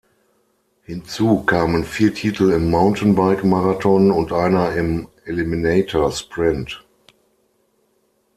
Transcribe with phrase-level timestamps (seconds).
[0.81, 6.83] Hinzu kamen vier Titel im Mountainbike-Marathon und einer im "Eliminator-Sprint".